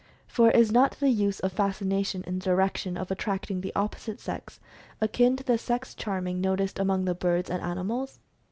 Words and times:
For 0.25 0.49
is 0.49 0.71
not 0.71 0.93
the 0.93 1.09
use 1.11 1.39
of 1.41 1.53
fascination, 1.53 2.23
in 2.25 2.39
the 2.39 2.45
direction 2.45 2.97
of 2.97 3.11
attracting 3.11 3.61
the 3.61 3.71
other 3.75 3.99
sex 3.99 4.59
akin 4.99 5.35
to 5.37 5.43
the 5.43 5.59
sex 5.59 5.93
charming 5.93 6.41
no 6.41 6.55
ticed 6.55 6.79
among 6.79 7.05
the 7.05 7.13
birds 7.13 7.51
and 7.51 7.61
animals 7.61 8.17